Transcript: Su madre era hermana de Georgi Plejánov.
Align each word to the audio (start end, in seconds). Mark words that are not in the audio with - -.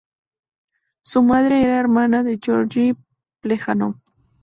Su 1.01 1.21
madre 1.21 1.61
era 1.61 1.79
hermana 1.79 2.23
de 2.23 2.39
Georgi 2.41 2.95
Plejánov. 3.39 3.97